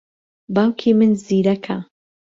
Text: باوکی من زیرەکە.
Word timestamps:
باوکی 0.55 0.91
من 0.99 1.11
زیرەکە. 1.25 1.77